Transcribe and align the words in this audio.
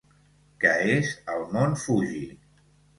Què 0.63 0.71
és 0.95 1.13
el 1.37 1.47
Mont 1.55 1.79
Fuji? 1.85 2.27